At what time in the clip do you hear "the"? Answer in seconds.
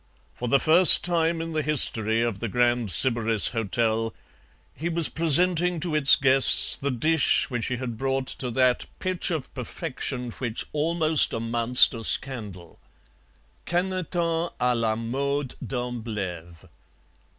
0.47-0.59, 1.53-1.61, 2.39-2.47, 6.75-6.89